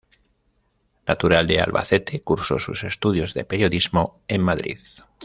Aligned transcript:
Natural 1.05 1.45
de 1.45 1.61
Albacete, 1.61 2.23
cursó 2.23 2.57
sus 2.57 2.83
estudios 2.83 3.35
de 3.35 3.45
periodismo 3.45 4.19
en 4.27 4.41
Madrid. 4.41 4.79